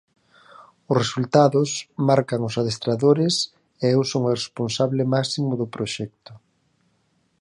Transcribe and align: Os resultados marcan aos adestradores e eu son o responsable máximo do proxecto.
Os 0.91 0.97
resultados 1.03 1.69
marcan 2.07 2.41
aos 2.43 2.55
adestradores 2.61 3.35
e 3.83 3.85
eu 3.95 4.01
son 4.11 4.21
o 4.29 4.35
responsable 4.39 5.03
máximo 5.15 5.51
do 5.59 5.67
proxecto. 5.75 6.31